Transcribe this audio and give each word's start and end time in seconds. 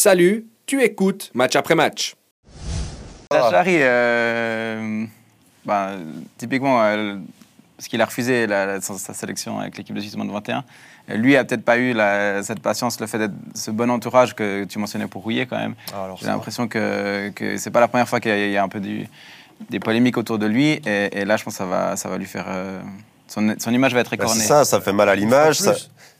Salut, 0.00 0.44
tu 0.66 0.82
écoutes 0.82 1.30
match 1.32 1.56
après 1.56 1.74
match. 1.74 2.16
Zachary, 3.32 3.78
euh, 3.80 5.06
ben, 5.64 5.88
typiquement, 6.36 6.82
euh, 6.84 7.16
parce 7.78 7.88
qu'il 7.88 8.02
a 8.02 8.04
refusé 8.04 8.46
la- 8.46 8.78
sa, 8.82 8.92
sa 8.98 9.14
sélection 9.14 9.58
avec 9.58 9.78
l'équipe 9.78 9.94
de 9.96 10.00
Suisse 10.02 10.14
de 10.14 10.20
21, 10.30 10.64
euh, 11.08 11.14
lui 11.16 11.34
a 11.34 11.44
peut-être 11.44 11.64
pas 11.64 11.78
eu 11.78 11.94
la- 11.94 12.42
cette 12.42 12.60
patience, 12.60 13.00
le 13.00 13.06
fait 13.06 13.16
d'être 13.16 13.32
ce 13.54 13.70
bon 13.70 13.90
entourage 13.90 14.34
que 14.34 14.64
tu 14.64 14.78
mentionnais 14.78 15.06
pour 15.06 15.22
Rouillet 15.22 15.46
quand 15.46 15.56
même. 15.56 15.74
Ah, 15.94 16.04
alors 16.04 16.18
J'ai 16.20 16.26
l'impression 16.26 16.68
que, 16.68 17.30
que 17.30 17.56
c'est 17.56 17.70
pas 17.70 17.80
la 17.80 17.88
première 17.88 18.06
fois 18.06 18.20
qu'il 18.20 18.32
y, 18.32 18.34
a- 18.34 18.46
il 18.48 18.52
y 18.52 18.58
a 18.58 18.62
un 18.62 18.68
peu 18.68 18.80
du- 18.80 19.08
des 19.70 19.80
polémiques 19.80 20.18
autour 20.18 20.38
de 20.38 20.44
lui, 20.46 20.72
et, 20.84 21.20
et 21.20 21.24
là 21.24 21.38
je 21.38 21.44
pense 21.44 21.54
que 21.54 21.58
ça 21.58 21.64
va, 21.64 21.96
ça 21.96 22.10
va 22.10 22.18
lui 22.18 22.26
faire... 22.26 22.44
euh, 22.48 22.82
son, 23.28 23.56
son 23.58 23.72
image 23.72 23.94
va 23.94 24.00
être 24.00 24.10
Bah, 24.14 24.24
écornée. 24.24 24.40
c'est 24.42 24.46
ça, 24.48 24.66
ça 24.66 24.78
fait 24.82 24.92
mal 24.92 25.08
à 25.08 25.16
l'image. 25.16 25.58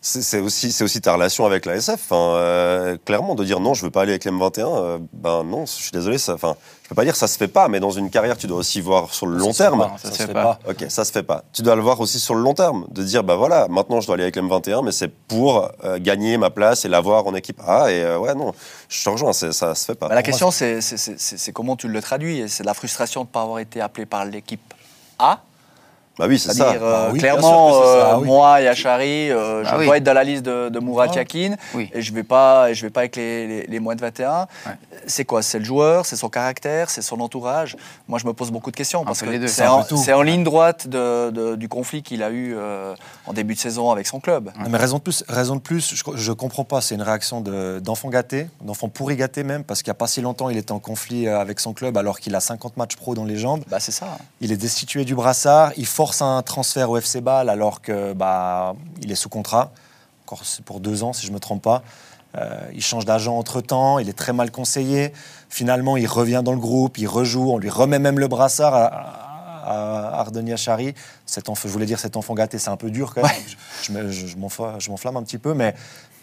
C'est 0.08 0.38
aussi, 0.38 0.70
c'est 0.70 0.84
aussi 0.84 1.00
ta 1.00 1.14
relation 1.14 1.46
avec 1.46 1.66
la 1.66 1.74
SF. 1.74 1.94
Enfin, 1.94 2.36
euh, 2.36 2.96
clairement, 3.04 3.34
de 3.34 3.42
dire 3.42 3.58
non, 3.58 3.74
je 3.74 3.84
veux 3.84 3.90
pas 3.90 4.02
aller 4.02 4.12
avec 4.12 4.24
l'M21, 4.24 4.60
euh, 4.60 4.98
ben 5.12 5.42
non, 5.42 5.66
je 5.66 5.72
suis 5.72 5.90
désolé. 5.90 6.16
Ça, 6.16 6.34
enfin, 6.34 6.54
je 6.84 6.88
peux 6.90 6.94
pas 6.94 7.02
dire 7.02 7.12
que 7.12 7.18
ça 7.18 7.26
se 7.26 7.36
fait 7.36 7.48
pas, 7.48 7.66
mais 7.66 7.80
dans 7.80 7.90
une 7.90 8.08
carrière, 8.08 8.36
tu 8.36 8.46
dois 8.46 8.58
aussi 8.58 8.80
voir 8.80 9.12
sur 9.12 9.26
le 9.26 9.36
long 9.36 9.52
se 9.52 9.56
fait 9.56 9.64
terme. 9.64 9.80
pas, 9.80 9.96
Ça 9.98 10.08
ça 10.08 10.12
se 10.12 10.18
fait 10.18 10.26
fait 10.28 10.32
pas. 10.32 10.58
pas. 10.64 10.70
Ok, 10.70 10.84
ça 10.88 11.04
se 11.04 11.10
fait 11.10 11.24
pas. 11.24 11.42
Tu 11.52 11.62
dois 11.62 11.74
le 11.74 11.82
voir 11.82 11.98
aussi 11.98 12.20
sur 12.20 12.36
le 12.36 12.40
long 12.42 12.54
terme, 12.54 12.86
de 12.92 13.02
dire 13.02 13.24
bah 13.24 13.34
voilà, 13.34 13.66
maintenant 13.68 14.00
je 14.00 14.06
dois 14.06 14.14
aller 14.14 14.22
avec 14.22 14.36
l'M21, 14.36 14.84
mais 14.84 14.92
c'est 14.92 15.08
pour 15.08 15.68
euh, 15.82 15.98
gagner 15.98 16.36
ma 16.38 16.50
place 16.50 16.84
et 16.84 16.88
l'avoir 16.88 17.26
en 17.26 17.34
équipe 17.34 17.60
A. 17.66 17.90
Et 17.90 18.00
euh, 18.00 18.16
ouais, 18.18 18.34
non, 18.36 18.52
je 18.88 19.02
te 19.02 19.08
rejoins, 19.10 19.32
c'est- 19.32 19.50
ça 19.50 19.74
se 19.74 19.86
fait 19.86 19.96
pas. 19.96 20.06
Bah, 20.06 20.14
la 20.14 20.22
question, 20.22 20.52
c'est 20.52 21.52
comment 21.52 21.74
tu 21.74 21.88
le 21.88 22.00
traduis. 22.00 22.38
Et 22.42 22.48
C'est 22.48 22.62
la 22.64 22.74
frustration 22.74 23.22
de 23.22 23.26
ne 23.26 23.32
pas 23.32 23.42
avoir 23.42 23.58
été 23.58 23.80
appelé 23.80 24.06
par 24.06 24.24
l'équipe 24.24 24.72
A. 25.18 25.40
Bah 26.18 26.26
oui, 26.28 26.38
c'est 26.38 26.52
ça. 26.54 26.72
Euh, 26.72 26.78
Bah 26.78 27.08
oui, 27.12 27.18
clairement, 27.18 27.72
sûr 27.72 27.82
ça, 27.84 27.88
euh, 27.90 28.02
ah 28.12 28.18
oui. 28.18 28.26
moi 28.26 28.60
et 28.62 28.68
Achari, 28.68 29.30
euh, 29.30 29.62
Bah 29.62 29.70
je 29.72 29.76
oui. 29.80 29.84
dois 29.86 29.96
être 29.98 30.04
dans 30.04 30.14
la 30.14 30.24
liste 30.24 30.42
de, 30.44 30.70
de 30.70 30.78
Mourad 30.78 31.10
Ah. 31.12 31.16
Yakin. 31.18 31.56
Oui. 31.74 31.90
Et 31.92 32.00
je 32.00 32.10
ne 32.10 32.16
vais, 32.16 32.22
pas- 32.22 32.70
et 32.70 32.74
je 32.74 32.86
vais 32.86 32.90
pas 32.90 33.00
avec 33.00 33.16
les, 33.16 33.46
les- 33.46 33.66
les 33.66 33.80
moins 33.80 33.94
de 33.94 34.00
21. 34.00 34.46
Ouais. 34.66 34.72
C'est 35.06 35.26
quoi? 35.26 35.42
C'est 35.42 35.58
le 35.58 35.64
joueur, 35.66 36.06
c'est 36.06 36.16
son 36.16 36.30
caractère, 36.30 36.88
c'est 36.88 37.02
son 37.02 37.20
entourage? 37.20 37.76
Moi, 38.08 38.18
je 38.18 38.26
me 38.26 38.32
pose 38.32 38.50
beaucoup 38.50 38.70
de 38.70 38.76
questions. 38.76 39.04
Parce 39.04 39.20
peu 39.20 39.26
les 39.30 39.38
deux. 39.38 39.44
que 39.46 39.50
C'est 39.50 40.12
en, 40.12 40.22
ligne 40.22 40.42
droite 40.42 40.88
de- 40.88 41.30
de- 41.30 41.54
du 41.56 41.68
conflit 41.68 42.02
qu'il 42.02 42.22
a 42.22 42.30
eu 42.30 42.54
euh, 42.56 42.94
en 43.26 43.34
début 43.34 43.54
de 43.54 43.58
saison 43.60 43.90
avec 43.90 44.06
son 44.06 44.18
club. 44.18 44.50
Non, 44.58 44.70
mais 44.70 44.78
raison 44.78 44.96
de 44.96 45.02
plus, 45.02 45.22
raison 45.28 45.56
de 45.56 45.60
plus 45.60 45.94
je 46.14 46.30
ne 46.30 46.34
comprends 46.34 46.64
pas. 46.64 46.80
C'est 46.80 46.94
une 46.94 47.02
réaction 47.02 47.42
de- 47.42 47.78
d'enfant 47.84 48.08
gâté, 48.08 48.48
d'enfant 48.62 48.88
pourri 48.88 49.16
gâté 49.16 49.42
même, 49.44 49.64
parce 49.64 49.82
qu'il 49.82 49.90
n'y 49.90 49.96
a 49.96 50.00
pas 50.00 50.06
si 50.06 50.22
longtemps, 50.22 50.48
il 50.48 50.56
était 50.56 50.72
en 50.72 50.78
conflit 50.78 51.28
avec 51.28 51.60
son 51.60 51.74
club 51.74 51.98
alors 51.98 52.20
qu'il 52.20 52.34
a 52.34 52.40
50 52.40 52.78
matchs 52.78 52.96
pro 52.96 53.14
dans 53.14 53.24
les 53.26 53.36
jambes. 53.36 53.62
Bah, 53.68 53.80
c'est 53.80 53.92
ça. 53.92 54.16
Il 54.40 54.50
est 54.50 54.56
destitué 54.56 55.04
du 55.04 55.14
brassard, 55.14 55.72
il 55.76 55.84
force 55.86 56.05
un 56.20 56.42
transfert 56.42 56.90
au 56.90 56.96
FC 56.96 57.20
Bâle 57.20 57.48
alors 57.48 57.80
que 57.80 58.12
bah, 58.12 58.74
il 59.02 59.10
est 59.12 59.16
sous 59.16 59.28
contrat, 59.28 59.72
encore 60.24 60.42
pour 60.64 60.80
deux 60.80 61.02
ans 61.02 61.12
si 61.12 61.26
je 61.26 61.30
ne 61.30 61.34
me 61.34 61.40
trompe 61.40 61.62
pas. 61.62 61.82
Euh, 62.36 62.58
il 62.74 62.82
change 62.82 63.04
d'agent 63.04 63.36
entre-temps, 63.38 63.98
il 63.98 64.08
est 64.08 64.18
très 64.18 64.32
mal 64.32 64.50
conseillé. 64.50 65.12
Finalement, 65.48 65.96
il 65.96 66.06
revient 66.06 66.42
dans 66.44 66.52
le 66.52 66.58
groupe, 66.58 66.98
il 66.98 67.06
rejoue, 67.06 67.50
on 67.50 67.58
lui 67.58 67.70
remet 67.70 67.98
même 67.98 68.18
le 68.18 68.28
brassard 68.28 68.74
à, 68.74 69.25
à 69.66 70.20
Ardoni 70.20 70.52
Achari. 70.52 70.94
Cet 71.26 71.48
enfant, 71.48 71.68
je 71.68 71.72
voulais 71.72 71.86
dire 71.86 71.98
cet 71.98 72.16
enfant 72.16 72.34
gâté, 72.34 72.58
c'est 72.58 72.70
un 72.70 72.76
peu 72.76 72.90
dur 72.90 73.12
quand 73.14 73.22
même. 73.22 73.32
Je, 73.82 73.86
je 73.86 73.92
me- 73.92 74.10
je- 74.10 74.26
je 74.26 74.36
m'enfla- 74.36 74.76
je 74.78 74.90
m'enflamme 74.90 75.16
un 75.16 75.22
petit 75.22 75.38
peu, 75.38 75.54
mais 75.54 75.74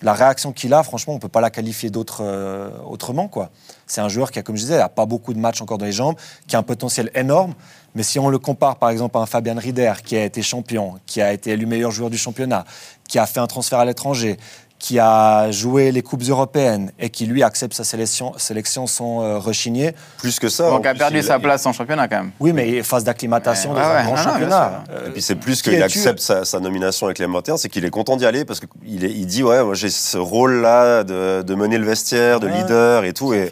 la 0.02 0.13
réaction 0.13 0.52
qu'il 0.52 0.73
a, 0.73 0.83
franchement, 0.83 1.13
on 1.13 1.17
ne 1.17 1.22
peut 1.22 1.30
pas 1.30 1.41
la 1.41 1.49
qualifier 1.49 1.89
d'autre, 1.89 2.21
euh, 2.21 2.69
autrement. 2.86 3.27
quoi. 3.27 3.49
C'est 3.88 4.02
un 4.02 4.09
joueur 4.09 4.31
qui, 4.31 4.39
a, 4.39 4.44
comme 4.44 4.55
je 4.58 4.61
disais, 4.61 4.77
n'a 4.77 4.89
pas 4.89 5.05
beaucoup 5.05 5.33
de 5.33 5.39
matchs 5.39 5.61
encore 5.61 5.77
dans 5.77 5.86
les 5.86 5.91
jambes, 5.94 6.16
qui 6.47 6.55
a 6.55 6.59
un 6.59 6.64
potentiel 6.64 7.09
énorme. 7.16 7.53
Mais 7.95 8.02
si 8.03 8.17
on 8.17 8.27
le 8.27 8.39
compare 8.39 8.77
par 8.77 8.89
exemple 8.89 9.17
à 9.17 9.21
un 9.21 9.27
Fabian 9.27 9.55
Rieder 9.55 9.94
qui 10.03 10.16
a 10.17 10.23
été 10.25 10.41
champion, 10.41 10.95
qui 11.05 11.21
a 11.21 11.31
été 11.31 11.52
élu 11.52 11.67
meilleur 11.67 11.91
joueur 11.91 12.09
du 12.09 12.17
championnat, 12.17 12.66
qui 13.08 13.19
a 13.19 13.25
fait 13.27 13.39
un 13.39 13.45
transfert 13.45 13.77
à 13.80 13.86
l'étranger, 13.86 14.38
qui 14.84 15.00
a 15.00 15.50
joué 15.50 15.94
les 15.94 16.02
Coupes 16.02 16.23
européennes 16.28 16.92
et 17.00 17.09
qui 17.09 17.26
lui 17.26 17.42
accepte 17.42 17.73
sa 17.73 17.86
sélection, 17.86 18.34
sélection 18.36 18.86
sans 18.86 19.22
euh, 19.23 19.38
rechigner, 19.39 19.94
Plus 20.17 20.39
que 20.42 20.50
ça. 20.50 20.70
Donc 20.70 20.86
a 20.86 20.94
perdu 20.94 21.20
il- 21.20 21.23
sa 21.23 21.38
il- 21.38 21.42
place 21.42 21.66
en 21.66 21.72
championnat 21.72 22.09
quand 22.09 22.17
même. 22.17 22.31
oui, 22.42 22.52
mais 22.52 22.84
phase 22.84 23.06
d'acclimatation 23.06 23.72
Ouais, 23.72 23.80
dans 23.80 23.88
ouais, 23.88 23.95
un 23.95 24.04
grand 24.04 24.17
non, 24.17 24.22
championnat. 24.23 24.84
Euh, 24.92 25.08
Et 25.08 25.11
puis 25.11 25.22
c'est 25.22 25.36
plus 25.36 25.61
qui 25.61 25.70
qu'il 25.70 25.82
accepte 25.82 26.20
sa, 26.20 26.43
sa 26.43 26.60
nomination 26.60 27.05
avec 27.05 27.17
les 27.20 27.27
M21, 27.27 27.55
c'est 27.55 27.70
qu'il 27.70 27.86
est 27.86 27.89
content 27.89 28.17
d'y 28.17 28.26
aller 28.26 28.43
parce 28.43 28.60
qu'il 28.60 29.05
est- 29.05 29.10
il 29.14 29.26
dit 29.26 29.42
ouais, 29.42 29.64
moi 29.64 29.73
j'ai 29.73 29.89
ce 29.89 30.17
rôle-là 30.17 31.05
de, 31.05 31.43
de 31.43 31.55
mener 31.55 31.77
le 31.77 31.86
vestiaire, 31.86 32.42
de 32.42 32.48
Ouais. 32.48 32.58
leader 32.58 33.05
et 33.05 33.14
tout, 33.14 33.33
et, 33.33 33.49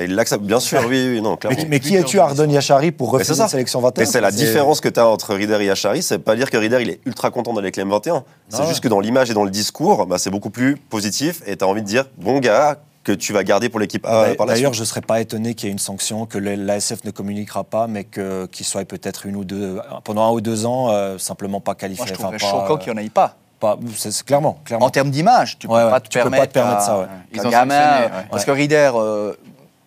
il 0.00 0.14
l'accepte. 0.14 0.42
Bien 0.44 0.60
sûr, 0.60 0.80
oui, 0.88 1.08
oui, 1.10 1.20
non, 1.20 1.32
Mais, 1.32 1.36
clairement. 1.36 1.56
qui- 1.58 1.66
mais 1.68 1.80
qui 1.80 1.94
es-tu, 1.96 2.18
Ardon 2.20 2.48
Yachari, 2.48 2.90
pour 2.90 3.10
refuser 3.10 3.32
c'est 3.34 3.38
ça. 3.38 3.42
une 3.44 3.48
sélection 3.50 3.80
21 3.82 4.02
Et 4.02 4.06
c'est 4.06 4.22
la 4.22 4.30
différence 4.30 4.80
que 4.80 4.88
tu 4.88 4.98
as 4.98 5.06
entre 5.06 5.34
Rieder 5.34 5.62
et 5.62 5.68
Achari, 5.70 6.02
c'est 6.02 6.20
pas 6.20 6.36
dire 6.36 6.50
que 6.50 6.56
Rieder 6.56 6.78
il 6.80 6.88
est 6.88 7.00
ultra 7.04 7.30
content 7.30 7.52
d'aller 7.52 7.66
avec 7.66 7.76
les 7.76 7.82
M21. 7.84 8.22
C'est 8.48 8.56
Ah 8.56 8.62
ouais. 8.62 8.68
juste 8.68 8.80
que 8.80 8.88
dans 8.88 9.00
l'image 9.00 9.30
et 9.30 9.34
dans 9.34 9.44
le 9.44 9.50
discours, 9.50 10.06
bah, 10.06 10.16
c'est 10.18 10.30
beaucoup 10.30 10.48
plus 10.48 10.69
positif 10.76 11.42
et 11.46 11.56
tu 11.56 11.64
as 11.64 11.68
envie 11.68 11.82
de 11.82 11.86
dire 11.86 12.06
bon 12.18 12.38
gars 12.40 12.76
que 13.02 13.12
tu 13.12 13.32
vas 13.32 13.42
garder 13.44 13.68
pour 13.70 13.80
l'équipe 13.80 14.04
A 14.06 14.10
D'ailleurs, 14.22 14.36
par 14.36 14.46
la 14.46 14.52
D'ailleurs, 14.54 14.72
suite. 14.74 14.76
je 14.78 14.82
ne 14.82 14.86
serais 14.86 15.00
pas 15.00 15.20
étonné 15.20 15.54
qu'il 15.54 15.68
y 15.68 15.70
ait 15.70 15.72
une 15.72 15.78
sanction, 15.78 16.26
que 16.26 16.36
l'ASF 16.36 17.02
ne 17.04 17.10
communiquera 17.10 17.64
pas, 17.64 17.86
mais 17.86 18.04
que- 18.04 18.44
qu'il 18.46 18.66
soit 18.66 18.84
peut-être 18.84 19.24
une 19.24 19.36
ou 19.36 19.44
deux, 19.44 19.80
pendant 20.04 20.26
un 20.26 20.30
ou 20.32 20.40
deux 20.42 20.66
ans, 20.66 20.90
euh, 20.90 21.16
simplement 21.16 21.60
pas 21.60 21.74
qualifié. 21.74 22.02
Moi, 22.04 22.08
je 22.08 22.12
Enfin, 22.12 22.36
trouverais 22.36 22.38
pas- 22.38 22.46
choquant 22.68 22.76
qu'il 22.76 22.92
n'y 22.92 22.98
en 23.00 23.02
ait 23.02 23.08
pas. 23.08 23.36
pas- 23.58 23.78
c'est 23.96 24.10
c'est 24.12 24.24
clairement, 24.24 24.58
clairement. 24.66 24.84
En 24.86 24.90
termes 24.90 25.10
d'image, 25.10 25.58
tu 25.58 25.66
ne 25.66 25.72
Ouais, 25.72 25.80
peux, 25.80 25.84
ouais, 25.86 25.90
pas 25.90 26.00
te 26.00 26.08
tu 26.08 26.18
peux 26.18 26.24
pas 26.24 26.30
permettre 26.30 26.48
te 26.52 26.58
permettre 26.58 26.76
à- 26.78 26.80
ça, 26.86 26.98
ouais. 27.00 27.06
Ils 27.32 27.46
ont 27.46 27.50
gamin, 27.50 27.74
euh. 28.02 28.08
Parce 28.30 28.44
que 28.44 28.50
Rieder, 28.50 28.90
euh, 28.94 29.32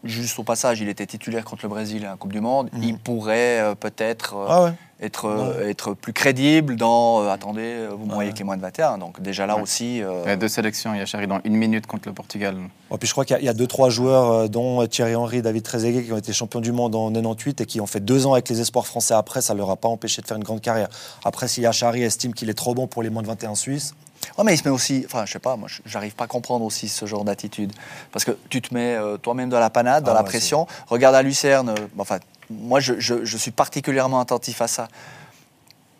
juste 0.03 0.37
au 0.39 0.43
passage, 0.43 0.81
il 0.81 0.89
était 0.89 1.05
titulaire 1.05 1.45
contre 1.45 1.63
le 1.63 1.69
Brésil 1.69 2.05
à 2.05 2.09
la 2.11 2.15
Coupe 2.17 2.33
du 2.33 2.41
Monde. 2.41 2.69
Il 2.81 2.97
pourrait 2.97 3.59
euh, 3.61 3.75
peut-être 3.75 4.35
euh, 4.35 4.45
Ah 4.49 4.63
ouais. 4.63 4.71
Être, 5.03 5.25
euh, 5.25 5.69
être 5.69 5.93
plus 5.93 6.13
crédible 6.13 6.75
dans 6.75 7.21
euh, 7.23 7.29
attendez, 7.29 7.61
euh, 7.61 7.89
vous 7.91 8.05
voyez 8.05 8.29
avec 8.29 8.39
les 8.39 8.45
moins 8.45 8.57
de 8.57 8.61
21. 8.61 8.97
Donc 8.97 9.21
déjà 9.21 9.45
là 9.45 9.55
Ouais. 9.57 9.61
aussi. 9.61 10.01
euh, 10.01 10.21
Il 10.25 10.29
y 10.29 10.31
a 10.31 10.35
deux 10.35 10.47
sélections, 10.47 10.93
il 10.93 10.99
y 10.99 11.01
a 11.01 11.05
Chari 11.05 11.27
dans 11.27 11.39
une 11.43 11.55
minute 11.55 11.85
contre 11.87 12.07
le 12.07 12.13
Portugal. 12.13 12.55
Et 12.93 12.97
puis 12.97 13.07
je 13.07 13.13
crois 13.13 13.25
qu'il 13.25 13.33
y 13.35 13.37
a- 13.37 13.41
il 13.41 13.45
y 13.45 13.49
a 13.49 13.53
deux, 13.53 13.67
trois 13.67 13.89
joueurs, 13.89 14.31
euh, 14.31 14.47
dont 14.47 14.85
Thierry 14.87 15.15
Henry, 15.15 15.41
David 15.41 15.63
Trezeguet, 15.63 16.03
qui 16.03 16.11
ont 16.13 16.17
été 16.17 16.31
champions 16.33 16.61
du 16.61 16.71
monde 16.71 16.95
en 16.95 17.11
98 17.11 17.61
et 17.61 17.65
qui 17.65 17.81
ont 17.81 17.87
fait 17.87 17.99
deux 17.99 18.25
ans 18.25 18.33
avec 18.33 18.47
les 18.49 18.61
espoirs 18.61 18.87
français 18.87 19.13
après. 19.13 19.41
Ça 19.41 19.53
ne 19.53 19.59
leur 19.59 19.69
a 19.69 19.75
pas 19.75 19.89
empêché 19.89 20.21
de 20.21 20.27
faire 20.27 20.37
une 20.37 20.43
grande 20.43 20.61
carrière. 20.61 20.87
Après, 21.25 21.47
si 21.47 21.61
Yachari 21.61 22.03
estime 22.03 22.33
qu'il 22.33 22.49
est 22.49 22.53
trop 22.53 22.73
bon 22.73 22.87
pour 22.87 23.03
les 23.03 23.09
moins 23.09 23.21
de 23.21 23.27
21 23.27 23.55
Suisses, 23.55 23.93
Ouais, 24.37 24.45
mais 24.45 24.53
il 24.53 24.57
se 24.57 24.63
met 24.63 24.69
aussi. 24.69 25.03
Enfin, 25.05 25.25
je 25.25 25.33
sais 25.33 25.39
pas, 25.39 25.57
moi, 25.57 25.67
je- 25.69 25.81
j'arrive 25.85 26.15
pas 26.15 26.23
à 26.23 26.27
comprendre 26.27 26.63
aussi 26.63 26.87
ce 26.87 27.05
genre 27.05 27.25
d'attitude. 27.25 27.73
Parce 28.13 28.23
que 28.23 28.31
tu 28.49 28.61
te 28.61 28.73
mets 28.73 28.95
euh, 28.95 29.17
toi-même 29.17 29.49
dans 29.49 29.59
la 29.59 29.69
panade, 29.69 30.05
dans 30.05 30.11
Ah 30.11 30.13
la 30.13 30.21
ouais, 30.21 30.25
pression. 30.29 30.65
Regarde 30.87 31.13
à 31.13 31.21
Lucerne. 31.21 31.67
euh, 31.67 31.75
enfin, 31.99 32.19
moi, 32.49 32.79
je, 32.79 33.37
suis 33.37 33.51
particulièrement 33.51 34.19
attentif 34.19 34.61
à 34.61 34.67
ça. 34.67 34.87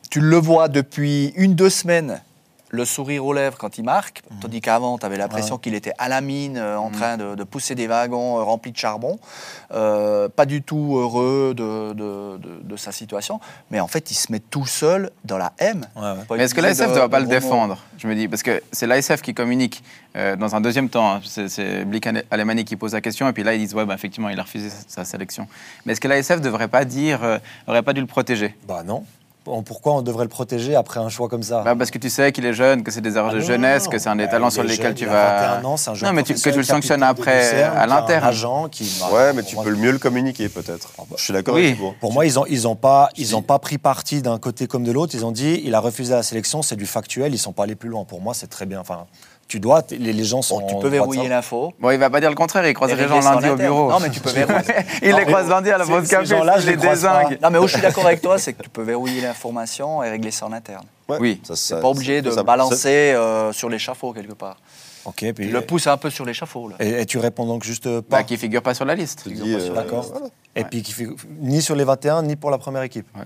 Tu 0.10 0.20
le 0.20 0.38
vois 0.38 0.68
depuis 0.68 1.34
une, 1.36 1.56
deux 1.56 1.70
semaines, 1.70 2.22
le 2.74 2.86
sourire 2.86 3.24
aux 3.24 3.34
lèvres 3.34 3.56
quand 3.60 3.78
il 3.78 3.84
marque. 3.84 4.24
Tandis 4.42 4.60
qu'avant, 4.60 4.98
tu 4.98 5.06
avais 5.06 5.16
l'impression 5.18 5.56
Ouais. 5.56 5.62
qu'il 5.62 5.76
était 5.76 5.94
à 6.00 6.10
la 6.10 6.22
mine, 6.22 6.58
euh, 6.58 6.76
en 6.76 6.90
train 6.90 7.18
de, 7.18 7.36
de 7.36 7.44
pousser 7.44 7.76
des 7.76 7.86
wagons 7.86 8.40
euh, 8.40 8.44
remplis 8.44 8.72
de 8.72 8.78
charbon. 8.78 9.20
Euh, 9.74 10.28
pas 10.28 10.48
du 10.48 10.64
tout 10.64 10.98
heureux 10.98 11.54
de, 11.56 11.94
de- 11.94 12.38
de- 12.38 12.62
de 12.64 12.76
sa 12.76 12.92
situation. 12.92 13.40
Mais 13.70 13.80
en 13.80 13.88
fait, 13.88 14.10
il 14.10 14.16
se 14.16 14.32
met 14.32 14.40
tout 14.40 14.66
seul 14.66 15.12
dans 15.24 15.38
la 15.38 15.54
M. 15.60 15.86
Ouais, 15.96 16.02
ouais. 16.02 16.16
Pas 16.28 16.36
Mais 16.38 16.44
est-ce 16.46 16.56
que 16.56 16.62
l'ASF 16.62 16.90
ne 16.90 16.96
doit 16.96 17.10
pas 17.10 17.20
le 17.20 17.28
défendre 17.28 17.78
Je 18.00 18.08
me 18.08 18.16
dis, 18.16 18.28
parce 18.28 18.42
que 18.42 18.64
c'est 18.72 18.88
l'ASF 18.88 19.22
qui 19.22 19.36
communique 19.36 19.84
euh, 20.16 20.36
dans 20.36 20.56
un 20.56 20.62
deuxième 20.62 20.90
temps. 20.90 21.14
hein. 21.14 21.22
C'est- 21.24 21.86
Blick 21.86 22.08
Alemani 22.32 22.66
qui 22.66 22.76
pose 22.76 22.94
la 22.94 23.02
question, 23.02 23.28
et 23.28 23.34
puis 23.34 23.44
là, 23.44 23.54
ils 23.54 23.60
disent, 23.60 23.76
ouais, 23.76 23.86
bah, 23.86 23.94
effectivement, 23.94 24.30
il 24.30 24.40
a 24.40 24.44
refusé 24.44 24.70
sa, 24.72 24.78
sa 24.88 25.06
sélection. 25.06 25.48
Mais 25.86 25.94
est-ce 25.94 26.02
que 26.02 26.08
l'ASF 26.08 26.38
ne 26.38 26.44
devrait 26.44 26.68
pas 26.70 26.86
dire, 26.86 27.24
euh, 27.24 27.38
aurait 27.68 27.84
pas 27.84 27.94
dû 27.94 28.02
le 28.02 28.08
protéger? 28.08 28.56
Bah 28.68 28.82
non. 28.84 29.06
Pourquoi 29.66 29.94
on 29.96 30.02
devrait 30.02 30.24
le 30.26 30.30
protéger 30.30 30.76
après 30.76 31.00
un 31.00 31.10
choix 31.10 31.28
comme 31.28 31.44
ça 31.44 31.62
Bah, 31.64 31.76
Parce 31.76 31.92
que 31.92 31.98
tu 31.98 32.10
sais 32.10 32.32
qu'il 32.32 32.46
est 32.46 32.54
jeune, 32.54 32.84
que 32.84 32.92
c'est 32.92 33.02
des 33.02 33.18
erreurs 33.18 33.32
Ah 33.32 33.36
de 33.36 33.40
non, 33.42 33.46
jeunesse, 33.46 33.86
non, 33.86 33.90
que 33.92 33.98
c'est 33.98 34.10
un 34.10 34.16
des 34.16 34.26
Bah, 34.26 34.32
talents 34.32 34.50
il 34.50 34.52
sur 34.54 34.64
est 34.64 34.68
lesquels 34.68 34.96
tu 34.96 35.06
vas. 35.06 35.58
21 35.60 35.66
ans, 35.66 35.78
c'est 35.78 35.90
un 35.90 35.94
joueur 35.96 36.12
non, 36.12 36.16
mais 36.16 36.24
tu- 36.24 36.34
que 36.34 36.40
tu 36.40 36.52
le 36.52 36.64
sanctionnes 36.64 37.04
après 37.04 37.62
à 37.64 37.86
l'interne. 37.86 38.24
agent 38.26 38.68
qui- 38.70 39.02
Ouais, 39.12 39.34
mais 39.34 39.44
tu 39.44 39.56
peux 39.58 39.70
le 39.70 39.76
mieux 39.78 39.92
le 39.92 40.00
communiquer 40.00 40.50
peut-être. 40.50 40.92
bah. 40.98 41.04
Je 41.18 41.24
suis 41.24 41.34
d'accord 41.34 41.56
Oui. 41.56 41.64
avec 41.66 41.76
Thibaut. 41.76 41.94
Pour 42.00 42.14
moi, 42.14 42.26
ils 42.26 42.36
n'ont 42.36 42.46
ils 42.48 42.68
ont 42.68 42.76
pas, 42.76 43.10
ils 43.18 43.36
ont 43.36 43.42
pas 43.42 43.60
pris 43.60 43.78
parti 43.78 44.22
d'un 44.22 44.38
côté 44.40 44.68
comme 44.68 44.84
de 44.84 44.92
l'autre. 44.92 45.14
Ils 45.16 45.26
ont 45.26 45.32
dit 45.32 45.62
il 45.66 45.76
a 45.76 45.80
refusé 45.80 46.14
la 46.14 46.24
sélection, 46.24 46.62
c'est 46.62 46.76
du 46.76 46.86
factuel, 46.86 47.30
ils 47.32 47.34
ne 47.34 47.38
sont 47.38 47.52
pas 47.54 47.64
allés 47.64 47.76
plus 47.76 47.90
loin. 47.90 48.06
Pour 48.06 48.22
moi, 48.22 48.34
c'est 48.34 48.48
très 48.48 48.66
bien. 48.66 48.80
Enfin, 48.80 49.06
tu 49.48 49.60
dois, 49.60 49.84
les, 49.92 50.14
les 50.14 50.24
gens 50.24 50.42
sont. 50.42 50.60
Bon, 50.62 50.68
tu 50.68 50.76
peux 50.80 50.88
verrouiller 50.88 51.28
l'info. 51.28 51.74
Bon, 51.80 51.92
il 51.92 51.98
va 52.00 52.10
pas 52.10 52.20
dire 52.20 52.30
le 52.30 52.36
contraire, 52.36 52.66
il 52.68 52.74
croise 52.74 52.94
les 52.94 53.08
gens 53.08 53.20
lundi 53.20 53.50
au 53.50 53.56
bureau. 53.56 53.90
Non, 53.92 54.00
mais 54.00 54.10
tu 54.10 54.20
peux 54.20 54.30
verrouiller. 54.32 54.64
il 55.02 55.12
Non, 55.12 55.18
les 55.18 55.26
croise 55.26 55.48
lundi 55.50 55.70
à 55.70 55.78
la 55.78 55.86
pause 55.86 56.04
ces 56.06 56.10
café, 56.16 56.26
gens-là, 56.26 56.54
il 56.58 56.62
je 56.64 56.68
les 56.72 56.78
désingue. 56.78 57.38
Non, 57.42 57.50
mais 57.52 57.60
où 57.60 57.68
je 57.68 57.74
suis 57.74 57.82
d'accord 57.82 58.06
avec 58.06 58.22
toi, 58.22 58.38
c'est 58.40 58.54
que 58.54 58.64
tu 58.64 58.70
peux 58.70 58.82
verrouiller 58.84 59.22
l'information 59.22 60.04
et 60.04 60.10
régler 60.10 60.32
ça 60.32 60.46
en 60.48 60.54
interne. 60.54 60.86
Ouais, 61.10 61.18
Oui. 61.20 61.42
ça- 61.44 61.78
pas 61.78 61.90
obligé 61.90 62.22
de 62.22 62.32
ça- 62.32 62.44
balancer 62.44 62.88
euh, 63.14 63.52
sur 63.52 63.70
l'échafaud 63.70 64.14
quelque 64.14 64.34
part. 64.34 64.58
Ok, 65.06 65.26
puis- 65.36 65.50
le 65.50 65.62
pousses 65.62 65.88
un 65.88 65.98
peu 65.98 66.10
sur 66.10 66.24
l'échafaud. 66.26 66.70
là. 66.70 66.76
et, 66.80 67.02
et 67.02 67.06
tu 67.06 67.18
réponds 67.20 67.46
donc 67.46 67.64
juste 67.66 67.88
euh, 67.88 68.02
pas. 68.02 68.18
Bah, 68.20 68.24
qui 68.24 68.38
figure 68.38 68.62
pas 68.64 68.74
sur 68.74 68.86
la 68.86 68.96
liste. 68.96 69.26
Euh, 69.28 69.74
D'accord. 69.74 70.08
voilà. 70.10 70.28
Et 70.56 70.62
Ouais. 70.62 70.68
puis 70.70 70.82
qui 70.82 70.96
ni 71.42 71.62
sur 71.62 71.76
les 71.76 71.84
21 71.84 72.24
ni 72.24 72.38
pour 72.38 72.50
la 72.52 72.58
première 72.58 72.84
équipe. 72.84 73.06
Ouais. 73.18 73.24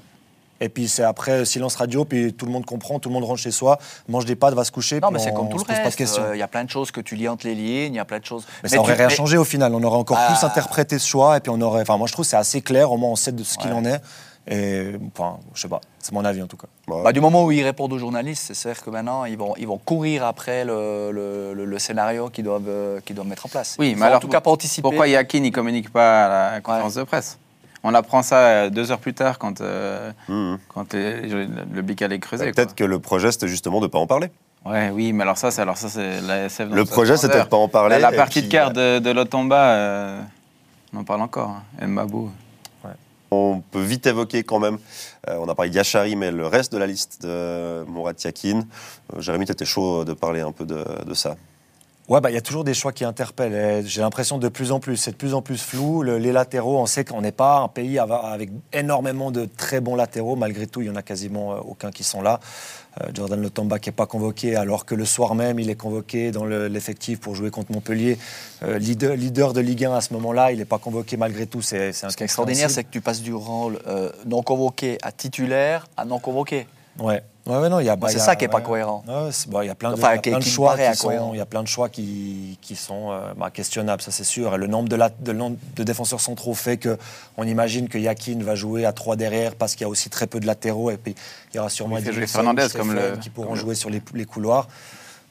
Et 0.59 0.69
puis 0.69 0.88
c'est 0.88 1.04
après 1.04 1.45
silence 1.45 1.75
radio, 1.75 2.04
puis 2.06 2.33
tout 2.33 2.45
le 2.45 2.51
monde 2.51 2.65
comprend, 2.65 3.00
tout 3.00 3.09
le 3.09 3.13
monde 3.13 3.24
rentre 3.25 3.39
chez 3.39 3.51
soi, 3.51 3.77
mange 4.07 4.25
des 4.25 4.36
pâtes, 4.36 4.54
va 4.56 4.63
se 4.63 4.71
coucher. 4.71 5.00
Non, 5.00 5.12
mais 5.12 5.19
c'est 5.19 5.33
comme 5.33 5.50
tout 5.50 5.57
le 5.57 5.62
se 5.62 5.65
pose 5.65 5.75
pas 5.75 5.80
de 5.81 5.86
reste. 5.86 5.98
questions. 5.98 6.24
Euh, 6.24 6.36
Il 6.36 6.39
y 6.39 6.44
a 6.44 6.48
plein 6.48 6.63
de 6.63 6.69
choses 6.69 6.92
que 6.92 7.01
tu 7.01 7.15
lis 7.15 7.27
entre 7.27 7.45
les 7.45 7.56
lignes, 7.56 7.94
il 7.94 7.98
y 7.98 8.00
a 8.00 8.06
plein 8.06 8.19
de 8.19 8.25
choses. 8.25 8.45
Mais, 8.63 8.69
ça 8.69 8.80
aurait 8.80 8.94
tu- 8.94 9.00
rien 9.00 9.07
mais- 9.09 9.13
changé 9.15 9.38
au 9.38 9.44
final. 9.45 9.74
On 9.75 9.83
aurait 9.83 9.98
encore 9.98 10.18
Ah. 10.19 10.33
plus 10.33 10.44
interprété 10.45 10.98
ce 11.00 11.07
choix 11.07 11.38
et 11.38 11.39
puis 11.39 11.51
on 11.54 11.62
aurait. 11.62 11.81
Enfin, 11.81 11.98
moi 11.98 12.07
je 12.07 12.13
trouve 12.13 12.25
que 12.25 12.30
c'est 12.30 12.38
assez 12.38 12.62
clair. 12.62 12.92
Au 12.92 12.98
moins 12.98 13.12
on 13.12 13.15
sait 13.15 13.31
de 13.31 13.44
ce 13.44 13.57
qu'il 13.57 13.71
en 13.71 13.86
est. 13.86 14.01
Et 14.50 14.94
enfin, 15.13 15.39
je 15.54 15.62
sais 15.62 15.68
pas, 15.68 15.81
c'est 16.00 16.13
mon 16.13 16.24
avis 16.24 16.42
en 16.42 16.48
tout 16.48 16.56
cas. 16.56 16.68
Ouais. 16.88 17.03
Bah, 17.03 17.12
du 17.12 17.19
moment 17.19 17.44
où 17.44 17.51
ils 17.51 17.63
répondent 17.63 17.92
aux 17.92 18.00
journalistes, 18.00 18.44
c'est 18.48 18.53
sûr 18.53 18.81
que 18.81 18.89
maintenant, 18.89 19.25
ils 19.25 19.38
vont, 19.38 19.53
ils 19.57 19.68
vont 19.68 19.77
courir 19.77 20.24
après 20.25 20.63
le, 20.63 21.12
le- 21.12 21.53
le- 21.53 21.65
le 21.65 21.80
scénario 21.80 22.30
qu'ils 22.30 22.45
doivent, 22.45 22.63
euh, 22.69 23.01
qu'ils 23.01 23.13
doivent 23.15 23.27
mettre 23.27 23.45
en 23.45 23.50
place. 23.50 23.75
Oui, 23.77 23.89
Ils 23.89 23.98
mais 23.98 24.06
alors, 24.06 24.18
en 24.18 24.19
tout 24.21 24.30
cas 24.30 24.39
pas 24.39 24.50
anticiper. 24.50 24.83
Pourquoi 24.83 25.06
Yakin 25.10 25.42
ne 25.42 25.50
communique 25.50 25.92
pas 25.92 26.25
à 26.25 26.51
la 26.53 26.62
conférence 26.62 26.94
de 26.94 27.03
presse? 27.03 27.38
On 27.89 27.94
apprend 27.94 28.22
ça 28.22 28.36
euh, 28.48 28.69
deux 28.69 28.92
heures 28.92 29.00
plus 29.00 29.13
tard 29.13 29.39
quand, 29.39 29.62
euh, 29.62 30.12
Mhm. 30.28 30.57
quand 30.68 30.94
les- 30.94 31.22
le 31.22 31.81
bic 31.81 32.01
allait 32.01 32.19
creuser. 32.19 32.48
Bah, 32.48 32.51
Peut-être 32.54 32.75
que 32.75 32.84
le 32.84 33.00
projet, 33.00 33.31
c'était 33.31 33.48
justement 33.48 33.80
de 33.80 33.86
ne 33.86 33.88
pas 33.89 33.98
en 33.98 34.07
parler. 34.07 34.30
Ouais, 34.66 34.89
oui, 34.89 35.13
mais 35.13 35.24
alors 35.24 35.38
ça, 35.38 35.51
c'est 35.51 35.62
alors 35.62 35.78
ça, 35.78 35.88
c'est 35.88 36.19
la 36.19 36.45
SF. 36.45 36.68
dans 36.69 36.75
Le 36.75 36.84
projet, 36.84 37.16
c'était 37.16 37.39
de 37.39 37.45
pas 37.48 37.56
en 37.56 37.69
parler. 37.69 37.98
La, 38.00 38.12
partie 38.12 38.39
puis, 38.42 38.48
de 38.50 38.51
carte 38.51 38.74
de, 38.75 39.00
de 39.00 39.10
Lotomba, 39.12 39.69
euh, 39.69 40.22
on 40.94 40.98
en 40.98 41.04
parle 41.06 41.22
encore. 41.22 41.62
Hein. 41.80 41.88
Mbabou. 41.88 42.30
On 43.31 43.62
peut 43.72 43.81
vite 43.81 44.06
évoquer 44.07 44.44
quand 44.44 44.60
même, 44.60 44.78
euh, 45.30 45.38
on 45.42 45.48
a 45.50 45.56
parlé 45.56 45.69
de 45.72 45.75
Yachari, 45.75 46.16
mais 46.18 46.31
le 46.31 46.48
reste 46.48 46.72
de 46.74 46.78
la 46.78 46.88
liste 46.88 47.24
de 47.25 47.84
Mourad 47.86 48.16
Yakin. 48.22 48.60
Euh, 49.16 49.19
Jérémy, 49.22 49.45
tu 49.45 49.51
étais 49.54 49.66
chaud 49.66 50.04
de 50.06 50.13
parler 50.13 50.39
un 50.42 50.51
peu 50.54 50.66
de, 50.66 50.84
de 51.06 51.13
ça. 51.13 51.36
Ouais, 52.07 52.21
bah, 52.21 52.31
il 52.31 52.36
y 52.36 52.38
a 52.38 52.42
toujours 52.42 52.63
des 52.63 52.74
choix 52.74 52.94
qui 52.94 53.04
interpellent. 53.04 53.86
J'ai 53.86 54.00
l'impression 54.00 54.38
de 54.38 54.48
plus 54.48 54.71
en 54.71 54.80
plus, 54.80 54.95
c'est 54.95 55.12
de 55.12 55.18
plus 55.18 55.33
en 55.33 55.42
plus 55.42 55.57
flou. 55.62 56.04
Le- 56.04 56.18
les 56.18 56.31
latéraux, 56.31 56.77
on 56.80 56.86
sait 56.86 57.04
qu'on 57.04 57.19
n'est 57.19 57.33
pas 57.33 57.57
un 57.59 57.68
pays 57.68 58.00
avec 58.00 58.50
énormément 58.71 59.30
de 59.30 59.44
très 59.45 59.81
bons 59.81 59.95
latéraux. 59.95 60.38
Malgré 60.38 60.68
tout, 60.68 60.80
il 60.81 60.88
y 60.88 60.89
en 60.89 60.95
a 60.95 61.01
quasiment 61.01 61.51
euh, 61.54 61.57
aucun 61.68 61.92
qui 61.92 62.06
sont 62.06 62.21
là. 62.21 62.39
Euh, 63.01 63.07
Jordan 63.13 63.42
Lotomba 63.42 63.77
qui 63.80 63.89
n'est 63.89 63.94
pas 63.95 64.06
convoqué, 64.06 64.56
alors 64.56 64.86
que 64.86 64.95
le 64.95 65.04
soir 65.04 65.36
même, 65.36 65.59
il 65.59 65.69
est 65.69 65.75
convoqué 65.75 66.31
dans 66.31 66.45
le- 66.45 66.68
l'effectif 66.69 67.19
pour 67.19 67.36
jouer 67.36 67.51
contre 67.51 67.74
Montpellier. 67.74 68.18
Euh, 68.63 68.80
leader, 68.80 69.18
leader 69.18 69.51
de 69.51 69.60
Ligue 69.60 69.83
1 69.83 69.94
à 69.94 70.00
ce 70.00 70.13
moment-là, 70.13 70.53
il 70.53 70.60
n'est 70.60 70.65
pas 70.65 70.80
convoqué 70.80 71.18
malgré 71.18 71.45
tout. 71.45 71.62
C'est 71.62 71.92
Ce 71.92 72.07
qui 72.15 72.24
est 72.24 72.25
extraordinaire, 72.25 72.69
c'est 72.69 72.86
que 72.86 72.89
tu 72.89 73.01
passes 73.01 73.21
du 73.21 73.33
rôle 73.33 73.80
euh, 73.86 74.10
non 74.25 74.44
convoqué 74.44 74.98
à 75.01 75.12
titulaire 75.12 75.88
à 75.98 76.06
non 76.06 76.19
convoqué. 76.19 76.68
Ouais. 76.99 77.21
Ouais, 77.45 77.57
ouais, 77.59 77.69
non, 77.69 77.79
il 77.79 77.85
y 77.85 77.89
a. 77.89 77.95
bah, 77.95 78.09
c'est 78.09 78.19
ça 78.19 78.35
qui 78.35 78.44
est 78.44 78.49
pas 78.49 78.59
cohérent. 78.59 79.03
Ouais, 79.07 79.63
il 79.63 79.67
y 79.67 79.69
a 79.69 79.75
plein 79.75 79.91
de, 79.91 79.95
Enfin, 79.95 80.09
il 80.11 80.15
y 80.15 80.17
a 80.17 80.21
qui- 80.21 80.29
plein 80.31 80.39
de 80.39 80.44
qui 80.44 80.49
me 80.49 80.53
choix 80.53 80.75
qui 80.77 80.83
sont, 80.97 81.07
incohérent. 81.07 81.31
il 81.33 81.38
y 81.38 81.41
a 81.41 81.45
plein 81.45 81.63
de 81.63 81.67
choix 81.67 81.88
qui, 81.88 82.57
qui 82.61 82.75
sont 82.75 83.11
euh, 83.11 83.33
bah, 83.38 83.51
questionnables, 83.51 84.01
ça 84.01 84.11
c'est 84.11 84.25
sûr. 84.25 84.53
Et 84.53 84.57
le 84.57 84.67
nombre 84.67 84.89
de, 84.89 84.97
la- 84.97 85.07
de, 85.09 85.31
le 85.31 85.38
nombre 85.38 85.55
de 85.75 85.83
défenseurs 85.83 86.19
centraux 86.19 86.53
fait 86.53 86.75
que 86.75 86.97
on 87.38 87.47
imagine 87.47 87.88
que 87.88 87.97
Yakin 87.97 88.39
va 88.41 88.55
jouer 88.55 88.83
à 88.85 88.91
trois 88.91 89.15
derrière 89.15 89.55
parce 89.55 89.75
qu'il 89.75 89.83
y 89.83 89.85
a 89.85 89.89
aussi 89.89 90.09
très 90.09 90.27
peu 90.27 90.41
de 90.41 90.45
latéraux 90.45 90.91
et 90.91 90.97
puis 90.97 91.15
il 91.53 91.55
y 91.55 91.59
aura 91.59 91.69
sûrement 91.69 91.97
Edilson, 91.99 92.27
Fernandez 92.27 92.67
comme 92.75 92.91
Stephen 92.91 93.11
le- 93.11 93.17
qui 93.17 93.29
pourront 93.29 93.47
comme 93.47 93.55
le- 93.55 93.61
jouer 93.61 93.75
sur 93.75 93.89
les, 93.89 94.01
les 94.13 94.25
couloirs. 94.25 94.67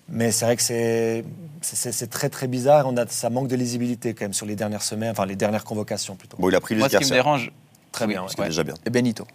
Mais 0.08 0.30
c'est 0.32 0.46
vrai 0.46 0.56
que 0.56 0.62
c'est 0.62 2.06
très 2.10 2.30
très 2.30 2.46
bizarre. 2.46 2.86
On 2.86 2.96
a, 2.96 3.06
ça 3.08 3.28
manque 3.28 3.48
de 3.48 3.56
lisibilité 3.56 4.14
quand 4.14 4.24
même 4.24 4.32
sur 4.32 4.46
les 4.46 4.56
dernières 4.56 4.82
semaines, 4.82 5.10
enfin 5.10 5.26
les 5.26 5.36
dernières 5.36 5.64
convocations 5.64 6.14
plutôt. 6.16 6.38
Bon, 6.38 6.48
il 6.48 6.54
a 6.54 6.60
pris 6.60 6.76
Moi, 6.76 6.86
Luis 6.88 6.92
ce 6.94 6.98
qui 6.98 7.04
me 7.10 7.10
dérange. 7.16 7.52
Très 7.92 8.06
Oui, 8.06 8.12
bien, 8.14 8.22
ouais. 8.22 8.46
déjà 8.46 8.62
bien. 8.62 8.74
Et 8.86 8.90
Benito. 8.90 9.26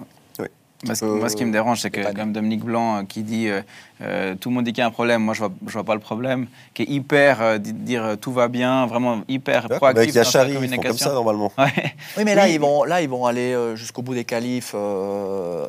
Moi, 0.85 0.95
ce, 0.95 1.05
moi, 1.05 1.29
ce 1.29 1.35
qui 1.35 1.45
me 1.45 1.51
dérange, 1.51 1.79
c'est 1.81 1.91
que, 1.91 2.11
comme 2.13 2.33
Dominique 2.33 2.63
Blanc 2.63 2.97
euh, 2.97 3.03
qui 3.03 3.21
dit 3.23 3.47
euh, 3.49 3.61
euh, 4.01 4.35
tout 4.35 4.49
le 4.49 4.55
monde 4.55 4.65
dit 4.65 4.73
qu'il 4.73 4.81
y 4.81 4.83
a 4.83 4.87
un 4.87 4.91
problème, 4.91 5.21
moi 5.21 5.33
je 5.35 5.39
vois, 5.39 5.51
je 5.67 5.73
vois 5.73 5.83
pas 5.83 5.93
le 5.93 5.99
problème, 5.99 6.47
qui 6.73 6.81
est 6.83 6.89
hyper 6.89 7.41
euh, 7.41 7.57
di- 7.59 7.73
dire 7.73 8.17
tout 8.19 8.31
va 8.31 8.47
bien, 8.47 8.87
vraiment 8.87 9.21
hyper 9.27 9.67
Ouais, 9.69 9.77
proactif 9.77 10.01
Avec 10.01 10.15
dans 10.15 10.23
sa 10.31 10.39
Yachari, 10.47 10.65
ils 10.65 10.75
font 10.75 10.81
comme 10.81 10.97
ça 10.97 11.13
normalement. 11.13 11.51
Ouais. 11.57 11.93
Oui, 12.17 12.23
mais 12.25 12.33
là, 12.35 12.47
ils 12.49 12.59
vont, 12.59 12.83
là, 12.83 13.01
ils 13.01 13.09
vont 13.09 13.25
aller 13.27 13.55
jusqu'au 13.75 14.01
bout 14.01 14.15
des 14.15 14.25
qualifs. 14.25 14.71
Euh, 14.73 15.67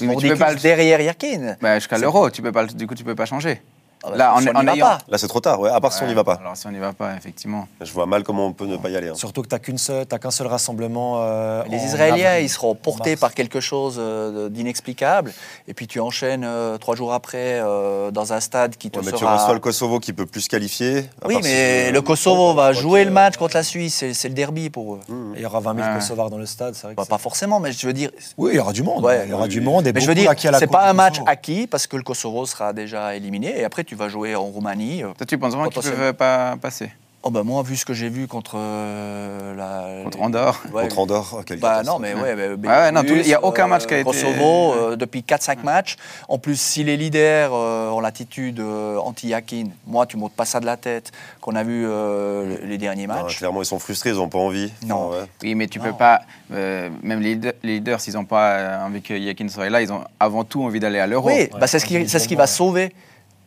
Oui, 0.00 0.06
mais 0.06 0.16
tu 0.16 0.28
peux 0.28 0.36
pas 0.36 0.52
le- 0.52 0.58
derrière 0.60 1.00
Yakin. 1.00 1.56
Bah, 1.60 1.78
jusqu'à 1.78 1.98
l'euro, 1.98 2.30
tu 2.30 2.42
peux 2.42 2.52
pas, 2.52 2.64
du 2.66 2.86
coup 2.86 2.94
tu 2.94 3.04
peux 3.04 3.14
pas 3.16 3.26
changer. 3.26 3.60
Ah 4.04 4.10
bah, 4.10 4.16
Là, 4.16 4.34
on 4.36 4.40
ayant- 4.40 4.86
pas. 4.86 4.98
Là, 5.08 5.18
c'est 5.18 5.28
trop 5.28 5.40
tard, 5.40 5.60
ouais. 5.60 5.70
À 5.70 5.80
part 5.80 5.92
si 5.92 6.02
on 6.02 6.06
n'y 6.06 6.14
va 6.14 6.24
pas. 6.24 6.34
Alors 6.34 6.56
si 6.56 6.66
on 6.66 6.70
n'y 6.70 6.78
va 6.78 6.92
pas, 6.92 7.14
effectivement. 7.16 7.68
Je 7.80 7.92
vois 7.92 8.06
mal 8.06 8.22
comment 8.22 8.46
on 8.46 8.52
peut 8.52 8.66
ne 8.66 8.76
pas 8.76 8.88
y 8.90 8.96
aller. 8.96 9.08
hein. 9.08 9.14
Surtout 9.14 9.42
que 9.42 9.48
tu 9.48 9.54
n'as 9.54 9.58
qu'une 9.58 9.78
seule, 9.78 10.06
t'as 10.06 10.18
qu'un 10.18 10.30
seul 10.30 10.46
rassemblement. 10.48 11.16
euh, 11.22 11.62
Les 11.68 11.78
en 11.78 11.84
Israéliens, 11.84 12.30
avril, 12.30 12.44
ils 12.44 12.48
seront 12.48 12.74
portés 12.74 13.16
par 13.16 13.34
quelque 13.34 13.60
chose 13.60 13.96
euh, 13.98 14.48
d'inexplicable. 14.48 15.32
Et 15.68 15.74
puis 15.74 15.86
tu 15.86 16.00
enchaînes 16.00 16.44
euh, 16.44 16.78
trois 16.78 16.96
jours 16.96 17.12
après 17.12 17.60
euh, 17.60 18.10
dans 18.10 18.32
un 18.32 18.40
stade 18.40 18.76
qui 18.76 18.90
te 18.90 18.98
Ouais, 18.98 19.04
mais 19.06 19.12
tu 19.12 19.24
reçois 19.24 19.54
le 19.54 19.60
Kosovo 19.60 20.00
qui 20.00 20.12
peut 20.12 20.26
plus 20.26 20.42
se 20.42 20.48
qualifier. 20.48 21.04
Oui, 21.24 21.36
si 21.36 21.42
mais 21.42 21.90
le 21.92 22.02
Kosovo 22.02 22.54
va 22.54 22.72
jouer 22.72 23.04
le 23.04 23.10
match 23.10 23.36
contre 23.36 23.56
la 23.56 23.62
Suisse. 23.62 24.04
C'est 24.12 24.28
le 24.28 24.34
derby 24.34 24.70
pour 24.70 24.94
eux. 24.94 25.00
Mmh. 25.08 25.32
Il 25.36 25.42
y 25.42 25.46
aura 25.46 25.60
20 25.60 25.74
000 25.76 25.86
Ouais. 25.86 25.94
Kosovars 25.98 26.30
dans 26.30 26.38
le 26.38 26.46
stade, 26.46 26.74
c'est 26.74 26.82
vrai. 26.86 26.94
que 26.94 26.96
Bah, 26.96 27.06
pas 27.08 27.18
forcément, 27.18 27.60
mais 27.60 27.72
je 27.72 27.86
veux 27.86 27.92
dire, 27.92 28.10
Oui, 28.36 28.50
il 28.52 28.56
y 28.56 28.58
aura 28.60 28.72
du 28.72 28.82
monde. 28.82 29.04
Ouais. 29.04 29.22
il 29.24 29.30
y 29.30 29.32
aura 29.32 29.44
Oui, 29.44 29.48
du 29.48 29.60
monde. 29.60 29.86
Et 29.86 29.92
mais 29.92 30.00
je 30.00 30.06
veux 30.06 30.14
dire, 30.14 30.32
c'est 30.58 30.66
pas 30.66 30.88
un 30.88 30.92
match 30.92 31.20
acquis 31.26 31.66
parce 31.66 31.86
que 31.86 31.96
le 31.96 32.02
Kosovo 32.02 32.46
sera 32.46 32.72
déjà 32.72 33.14
éliminé. 33.14 33.58
Et 33.60 33.64
après, 33.64 33.84
tu 33.92 33.96
vas 33.98 34.08
jouer 34.08 34.34
en 34.34 34.44
Roumanie. 34.44 35.02
euh, 35.02 35.08
Toi, 35.18 35.26
tu 35.26 35.36
penses 35.36 35.50
vraiment 35.52 35.64
qu'ils 35.68 35.74
Potentiellement. 35.74 35.98
peuvent 36.06 36.14
pas 36.14 36.56
passer? 36.56 36.90
Oh 37.24 37.30
bah 37.30 37.42
moi, 37.44 37.62
vu 37.62 37.76
ce 37.76 37.84
que 37.84 37.92
j'ai 37.92 38.08
vu 38.08 38.26
contre 38.26 38.54
euh, 38.56 39.54
la... 39.54 40.02
contre 40.02 40.20
Andorre 40.22 40.60
Ouais, 40.72 40.82
Contre 40.84 40.98
Andorre, 40.98 41.42
quelle 41.46 41.60
Bah 41.60 41.82
non, 41.84 41.98
mais 42.00 42.14
ouais, 42.14 42.34
mais 42.34 42.68
ouais, 42.68 42.90
non, 42.90 43.02
tous 43.02 43.14
les- 43.14 43.20
il 43.20 43.28
y 43.28 43.34
a 43.34 43.44
aucun 43.44 43.66
euh, 43.66 43.68
match 43.68 43.86
qui 43.86 43.94
a 43.94 43.98
été- 43.98 44.04
Kosovo, 44.10 44.72
euh, 44.72 44.96
depuis 44.96 45.20
4-5 45.22 45.62
matchs. 45.62 45.96
En 46.28 46.38
plus, 46.38 46.58
si 46.58 46.82
les 46.82 46.96
leaders 46.96 47.50
euh, 47.52 47.90
ont 47.90 48.00
l'attitude 48.00 48.58
euh, 48.58 48.96
anti-Yakin, 48.96 49.66
moi, 49.86 50.06
tu 50.06 50.16
m'ôtes 50.16 50.32
pas 50.32 50.46
ça 50.46 50.58
de 50.58 50.66
la 50.66 50.76
tête, 50.78 51.12
qu'on 51.42 51.54
a 51.54 51.62
vu 51.62 51.84
euh, 51.86 52.56
les 52.64 52.78
derniers 52.78 53.06
Non, 53.06 53.14
matchs. 53.22 53.38
clairement, 53.38 53.60
ils 53.62 53.66
sont 53.66 53.78
frustrés, 53.78 54.10
ils 54.10 54.16
n'ont 54.16 54.28
pas 54.30 54.38
envie. 54.38 54.72
Non. 54.84 55.10
Oui, 55.44 55.54
mais 55.54 55.68
tu 55.68 55.78
Non. 55.78 55.84
peux 55.84 55.92
pas. 55.92 56.22
euh, 56.52 56.88
même 57.04 57.20
les 57.20 57.34
leaders, 57.34 57.52
les 57.62 57.74
leaders, 57.74 58.00
s'ils 58.00 58.14
n'ont 58.14 58.24
pas 58.24 58.80
envie 58.84 59.00
que 59.02 59.14
Yakin 59.14 59.48
soit 59.48 59.68
là, 59.70 59.80
ils 59.80 59.92
ont 59.92 60.02
avant 60.18 60.42
tout 60.42 60.64
envie 60.64 60.80
d'aller 60.80 60.98
à 60.98 61.06
l'euro. 61.06 61.28
oui, 61.28 61.34
Ouais, 61.34 61.50
bah, 61.60 61.68
c'est 61.68 61.78
ce 61.78 61.86
qui, 61.86 62.08
c'est 62.08 62.18
ce 62.18 62.26
qui 62.26 62.34
va 62.34 62.48
sauver 62.48 62.92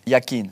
Yakin. 0.07 0.43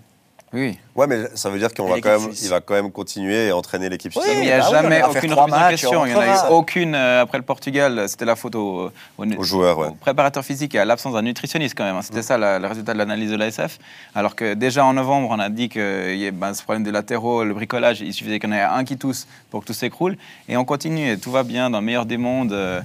Oui. 0.55 0.77
Ouais, 0.95 1.07
mais 1.07 1.17
ça 1.33 1.49
veut 1.49 1.57
dire 1.57 1.73
qu'on 1.73 1.87
va 1.87 1.99
quand 1.99 2.19
même, 2.19 2.29
il 2.39 2.47
va 2.49 2.61
quand 2.61 2.75
même 2.75 2.91
continuer 2.91 3.47
et 3.47 3.51
entraîner 3.51 3.89
l'équipe 3.89 4.11
Oui, 4.15 4.21
suisse. 4.21 4.35
Mais 4.35 4.41
il 4.43 4.45
n'y 4.45 4.51
a 4.51 4.59
bah 4.59 4.67
jamais 4.69 5.01
aucune 5.01 5.33
remise 5.33 5.55
en 5.55 5.67
question. 5.69 6.01
on 6.01 6.05
Il 6.05 6.09
n'y 6.11 6.15
en 6.15 6.19
a 6.21 6.27
eu 6.27 6.51
aucune 6.51 6.93
euh, 6.93 7.23
après 7.23 7.39
le 7.39 7.43
Portugal. 7.43 8.07
C'était 8.07 8.25
la 8.25 8.35
faute 8.35 8.53
au, 8.53 8.91
au- 9.17 9.25
Aux 9.25 9.43
joueurs, 9.43 9.79
ouais. 9.79 9.87
au 9.87 9.93
préparateur 9.95 10.45
physique 10.45 10.75
et 10.75 10.79
à 10.79 10.85
l'absence 10.85 11.13
d'un 11.15 11.23
nutritionniste 11.23 11.73
quand 11.75 11.83
même. 11.83 11.95
hein. 11.95 12.03
C'était 12.03 12.21
ça 12.21 12.37
la- 12.37 12.59
le 12.59 12.67
résultat 12.67 12.93
de 12.93 12.99
l'analyse 12.99 13.31
de 13.31 13.35
l'ASF. 13.35 13.79
Alors 14.13 14.35
que 14.35 14.53
déjà 14.53 14.85
en 14.85 14.93
novembre, 14.93 15.29
on 15.31 15.39
a 15.39 15.49
dit 15.49 15.69
qu'il 15.69 16.17
y 16.17 16.27
a 16.27 16.31
ben, 16.31 16.53
ce 16.53 16.61
problème 16.61 16.83
de 16.83 16.91
latéraux, 16.91 17.43
le 17.43 17.53
bricolage, 17.55 18.01
il 18.01 18.13
suffisait 18.13 18.37
qu'il 18.37 18.47
y 18.51 18.53
en 18.53 18.55
ait 18.55 18.61
un 18.61 18.83
qui 18.83 18.95
tousse 18.95 19.25
pour 19.49 19.61
que 19.61 19.65
tout 19.65 19.73
s'écroule. 19.73 20.17
Et 20.47 20.55
on 20.55 20.65
continue 20.65 21.09
et 21.13 21.17
tout 21.17 21.31
va 21.31 21.41
bien 21.41 21.71
dans 21.71 21.79
le 21.79 21.85
meilleur 21.85 22.05
des 22.05 22.17
mondes. 22.17 22.53
euh, 22.53 22.79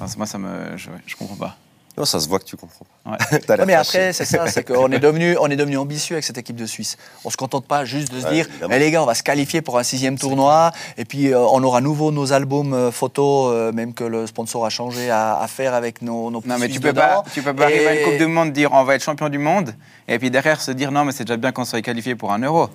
enfin, 0.00 0.10
moi, 0.16 0.24
ça 0.26 0.38
me, 0.38 0.78
je, 0.78 0.88
je 1.06 1.14
comprends 1.16 1.36
pas. 1.36 1.58
Non, 1.98 2.04
ça 2.06 2.20
se 2.20 2.28
voit 2.28 2.38
que 2.38 2.44
tu 2.44 2.56
comprends. 2.56 2.86
Ouais. 3.04 3.66
Mais 3.66 3.74
après, 3.74 4.12
c'est 4.12 4.24
ça, 4.24 4.46
c'est 4.46 4.62
qu'on 4.62 4.90
est 4.92 5.00
devenu, 5.00 5.36
on 5.40 5.48
est 5.50 5.56
devenu 5.56 5.76
ambitieux 5.76 6.14
avec 6.14 6.24
cette 6.24 6.38
équipe 6.38 6.54
de 6.54 6.66
Suisse. 6.66 6.96
On 7.24 7.30
se 7.30 7.36
contente 7.36 7.66
pas 7.66 7.84
juste 7.84 8.12
de 8.14 8.20
se 8.20 8.26
Ouais, 8.26 8.32
dire, 8.32 8.46
évidemment. 8.48 8.74
Eh, 8.74 8.78
les 8.78 8.90
gars, 8.92 9.02
on 9.02 9.06
va 9.06 9.14
se 9.14 9.24
qualifier 9.24 9.60
pour 9.60 9.76
un 9.76 9.82
sixième 9.82 10.16
tournoi, 10.16 10.70
et 10.96 11.04
puis 11.04 11.32
euh, 11.34 11.38
on 11.40 11.62
aura 11.64 11.80
nouveau 11.80 12.12
nos 12.12 12.32
albums 12.32 12.72
euh, 12.74 12.92
photos, 12.92 13.50
euh, 13.52 13.72
même 13.72 13.92
que 13.92 14.04
le 14.04 14.28
sponsor 14.28 14.64
a 14.64 14.70
changé 14.70 15.10
à, 15.10 15.36
à 15.40 15.48
faire 15.48 15.74
avec 15.74 16.00
nos, 16.00 16.30
nos 16.30 16.40
Non, 16.46 16.58
mais 16.60 16.68
tu 16.68 16.78
peux, 16.78 16.90
dedans. 16.90 17.00
pas, 17.00 17.24
tu 17.34 17.42
peux 17.42 17.52
pas 17.54 17.64
arriver 17.64 17.88
à 17.88 17.94
une 18.00 18.04
Coupe 18.04 18.18
du 18.18 18.26
Monde, 18.28 18.52
dire 18.52 18.70
on 18.72 18.84
va 18.84 18.94
être 18.94 19.02
champion 19.02 19.28
du 19.28 19.38
monde, 19.38 19.74
et 20.06 20.18
puis 20.20 20.30
derrière 20.30 20.60
se 20.60 20.70
dire 20.70 20.92
non, 20.92 21.04
mais 21.04 21.10
c'est 21.12 21.24
déjà 21.24 21.36
bien 21.36 21.50
qu'on 21.50 21.64
soit 21.64 21.82
qualifié 21.82 22.14
pour 22.14 22.32
un 22.32 22.38
euro. 22.38 22.68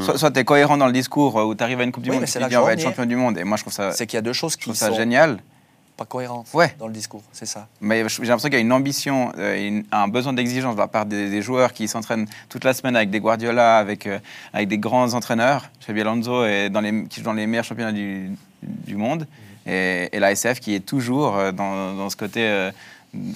Soit, 0.00 0.16
soit 0.16 0.30
tu 0.30 0.38
es 0.40 0.44
cohérent 0.44 0.78
dans 0.78 0.86
le 0.86 0.92
discours 0.92 1.34
où 1.34 1.54
tu 1.54 1.62
arrives 1.62 1.80
à 1.80 1.84
une 1.84 1.92
Coupe 1.92 2.04
du 2.04 2.08
Oui, 2.10 2.14
Monde 2.16 2.22
mais 2.22 2.28
et 2.28 2.32
c'est 2.32 2.38
tu 2.40 2.48
dis 2.48 2.56
on 2.56 2.64
va 2.64 2.72
être 2.72 2.80
champion 2.80 3.04
du 3.04 3.16
monde. 3.16 3.36
Et 3.36 3.44
moi, 3.44 3.56
je 3.58 3.64
trouve 3.64 3.74
ça, 3.74 3.92
C'est 3.92 4.06
qu'il 4.06 4.16
y 4.16 4.18
a 4.18 4.22
deux 4.22 4.32
choses 4.32 4.52
je 4.52 4.56
qui 4.56 4.62
trouve 4.62 4.74
sont 4.76 4.86
ça 4.86 4.92
génial. 4.92 5.38
Pas 5.96 6.04
cohérentes 6.04 6.48
Ouais. 6.54 6.74
dans 6.78 6.86
le 6.86 6.92
discours, 6.92 7.22
c'est 7.32 7.46
ça. 7.46 7.68
Mais 7.80 7.98
j'ai 8.08 8.22
l'impression 8.22 8.48
qu'il 8.48 8.54
y 8.54 8.56
a 8.56 8.60
une 8.60 8.72
ambition, 8.72 9.32
euh, 9.38 9.68
une- 9.68 9.84
un 9.92 10.08
besoin 10.08 10.32
d'exigence 10.32 10.74
de 10.74 10.80
la 10.80 10.88
part 10.88 11.06
des, 11.06 11.28
des 11.30 11.42
joueurs 11.42 11.72
qui 11.72 11.86
s'entraînent 11.88 12.26
toute 12.48 12.64
la 12.64 12.72
semaine 12.74 12.96
avec 12.96 13.10
des 13.10 13.20
Guardiola, 13.20 13.78
avec, 13.78 14.06
euh, 14.06 14.18
avec 14.52 14.68
des 14.68 14.78
grands 14.78 15.12
entraîneurs. 15.14 15.70
Xabi 15.84 16.00
Alonso 16.00 16.44
est 16.44 16.70
dans 16.70 16.80
les, 16.80 17.04
qui 17.04 17.20
joue 17.20 17.24
dans 17.26 17.32
les 17.34 17.46
meilleurs 17.46 17.64
championnats 17.64 17.92
du, 17.92 18.30
du 18.62 18.96
monde. 18.96 19.26
Et, 19.66 20.08
et 20.12 20.18
la 20.18 20.32
SF 20.32 20.58
qui 20.60 20.74
est 20.74 20.80
toujours 20.84 21.36
euh, 21.36 21.52
dans, 21.52 21.94
dans 21.94 22.10
ce 22.10 22.16
côté 22.16 22.40
euh, 22.42 22.70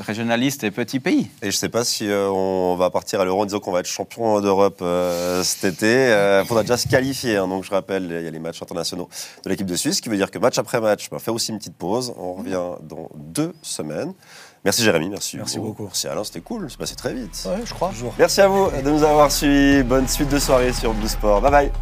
régionaliste 0.00 0.64
et 0.64 0.70
petit 0.70 1.00
pays. 1.00 1.28
Et 1.42 1.50
je 1.50 1.56
sais 1.56 1.68
pas 1.68 1.84
si 1.84 2.08
euh, 2.08 2.28
on 2.30 2.76
va 2.76 2.90
partir 2.90 3.20
à 3.20 3.24
l'Euro 3.24 3.42
en 3.42 3.44
disant 3.44 3.60
qu'on 3.60 3.72
va 3.72 3.80
être 3.80 3.86
champion 3.86 4.40
d'Europe 4.40 4.78
euh, 4.82 5.42
cet 5.42 5.64
été. 5.64 6.40
Il 6.42 6.46
faudra 6.46 6.62
déjà 6.62 6.76
se 6.76 6.88
qualifier. 6.88 7.36
hein. 7.36 7.46
donc 7.48 7.64
je 7.64 7.70
rappelle, 7.70 8.04
il 8.04 8.24
y 8.24 8.28
a 8.28 8.30
les 8.30 8.38
matchs 8.38 8.62
internationaux 8.62 9.08
de 9.44 9.50
l'équipe 9.50 9.66
de 9.66 9.76
Suisse, 9.76 9.96
ce 9.96 10.02
qui 10.02 10.08
veut 10.08 10.16
dire 10.16 10.30
que 10.30 10.38
match 10.38 10.58
après 10.58 10.80
match, 10.80 11.08
on 11.12 11.16
va 11.16 11.20
faire 11.20 11.34
aussi 11.34 11.50
une 11.52 11.58
petite 11.58 11.76
pause. 11.76 12.14
On 12.18 12.34
revient 12.34 12.60
dans 12.82 13.10
deux 13.14 13.52
semaines. 13.62 14.12
Merci 14.64 14.82
Jérémy, 14.82 15.08
merci. 15.10 15.36
Merci 15.36 15.58
beaucoup. 15.60 15.84
Merci 15.84 16.08
Alain, 16.08 16.24
c'était 16.24 16.40
cool, 16.40 16.68
c'est 16.68 16.78
passé 16.78 16.96
très 16.96 17.14
vite. 17.14 17.46
Ouais, 17.46 17.62
je 17.64 17.72
crois. 17.72 17.92
Merci 18.18 18.40
à 18.40 18.48
vous 18.48 18.68
de 18.84 18.90
nous 18.90 19.04
avoir 19.04 19.30
suivis. 19.30 19.82
Bonne 19.84 20.08
suite 20.08 20.28
de 20.28 20.38
soirée 20.38 20.72
sur 20.72 20.92
Blue 20.92 21.06
Sport. 21.08 21.40
Bye 21.40 21.50
bye. 21.50 21.72